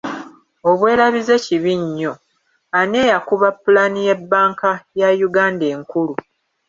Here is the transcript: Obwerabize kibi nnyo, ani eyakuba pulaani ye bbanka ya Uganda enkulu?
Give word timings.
Obwerabize 0.69 1.35
kibi 1.45 1.73
nnyo, 1.81 2.13
ani 2.79 2.97
eyakuba 3.05 3.47
pulaani 3.61 3.99
ye 4.07 4.13
bbanka 4.21 4.71
ya 4.99 5.09
Uganda 5.27 5.65
enkulu? 5.75 6.13